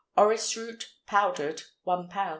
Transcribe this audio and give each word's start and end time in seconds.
Orris 0.17 0.57
root, 0.57 0.87
powdered 1.05 1.61
1 1.83 2.09
lb. 2.09 2.29